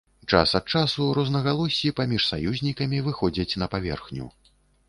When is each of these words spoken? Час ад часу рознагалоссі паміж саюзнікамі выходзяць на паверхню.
Час 0.31 0.53
ад 0.59 0.71
часу 0.77 1.05
рознагалоссі 1.17 1.93
паміж 1.99 2.25
саюзнікамі 2.31 3.05
выходзяць 3.09 3.57
на 3.65 3.73
паверхню. 3.75 4.25